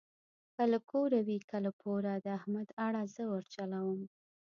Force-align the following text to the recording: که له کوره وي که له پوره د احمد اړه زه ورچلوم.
که 0.55 0.63
له 0.71 0.79
کوره 0.91 1.19
وي 1.27 1.37
که 1.49 1.57
له 1.65 1.71
پوره 1.81 2.13
د 2.25 2.27
احمد 2.39 2.67
اړه 2.85 3.01
زه 3.15 3.23
ورچلوم. 3.33 4.01